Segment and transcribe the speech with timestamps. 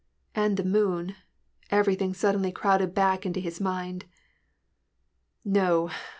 [0.33, 1.15] 161 and the moon:
[1.69, 4.05] everything suddenly crowded back into his mind."
[5.45, 5.91] No